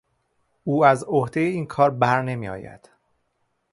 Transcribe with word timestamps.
او 0.63 0.85
از 0.85 1.03
عهدهی 1.03 1.43
این 1.45 1.65
کار 1.65 1.89
برنمیآید. 1.91 2.89